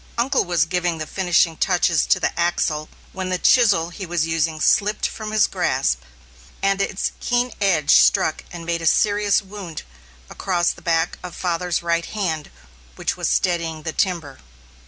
Uncle 0.17 0.43
was 0.45 0.65
giving 0.65 0.97
the 0.97 1.05
finishing 1.05 1.55
touches 1.55 2.07
to 2.07 2.19
the 2.19 2.33
axle, 2.35 2.89
when 3.13 3.29
the 3.29 3.37
chisel 3.37 3.89
he 3.91 4.03
was 4.03 4.25
using 4.25 4.59
slipped 4.59 5.05
from 5.07 5.29
his 5.31 5.45
grasp, 5.45 6.01
and 6.63 6.81
its 6.81 7.11
keen 7.19 7.53
edge 7.61 7.91
struck 7.91 8.43
and 8.51 8.65
made 8.65 8.81
a 8.81 8.87
serious 8.87 9.43
wound 9.43 9.83
across 10.27 10.71
the 10.71 10.81
back 10.81 11.19
of 11.21 11.35
father's 11.35 11.83
right 11.83 12.07
hand 12.07 12.49
which 12.95 13.15
was 13.15 13.29
steadying 13.29 13.83
the 13.83 13.93
timber. 13.93 14.39